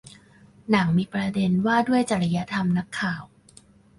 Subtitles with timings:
[0.71, 3.23] หนังมีประเด็นว่าด้วยจริยธรรมนักข่าว